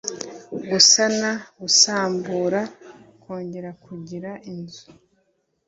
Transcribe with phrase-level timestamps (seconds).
[0.69, 1.29] gusana
[1.61, 2.59] gusambura
[3.21, 4.85] kongera kugira inzu